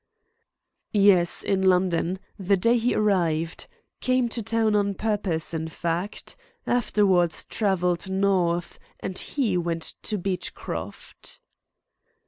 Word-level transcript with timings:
"Yes, 0.93 1.43
in 1.43 1.61
London, 1.61 2.17
the 2.39 2.57
day 2.57 2.75
he 2.75 2.95
arrived. 2.95 3.67
Came 3.99 4.29
to 4.29 4.41
town 4.41 4.75
on 4.75 4.95
purpose, 4.95 5.53
in 5.53 5.67
fact. 5.67 6.35
Afterwards 6.65 7.45
I 7.47 7.53
travelled 7.53 8.09
North, 8.09 8.79
and 8.99 9.15
he 9.19 9.57
went 9.59 9.93
to 10.01 10.17
Beechcroft." 10.17 11.39